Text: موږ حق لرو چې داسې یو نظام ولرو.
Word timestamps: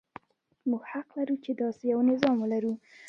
موږ 0.69 0.83
حق 0.91 1.07
لرو 1.17 1.35
چې 1.43 1.51
داسې 1.61 1.83
یو 1.93 1.99
نظام 2.11 2.35
ولرو. 2.39 2.73